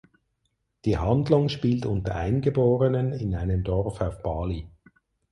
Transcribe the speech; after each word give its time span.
Die 0.83 0.97
Handlung 0.97 1.47
spielt 1.47 1.85
unter 1.85 2.15
Eingeborenen 2.15 3.13
in 3.13 3.35
einem 3.35 3.63
Dorf 3.63 4.01
auf 4.01 4.23
Bali. 4.23 4.67